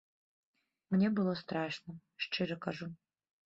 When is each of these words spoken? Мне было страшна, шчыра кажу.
Мне 0.95 1.11
было 1.21 1.37
страшна, 1.43 1.95
шчыра 2.27 2.61
кажу. 2.69 2.93